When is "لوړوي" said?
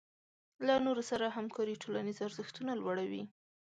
2.81-3.23